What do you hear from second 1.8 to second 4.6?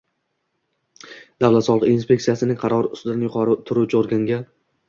inspeksiyasining qarori ustidan yuqori turuvchi organga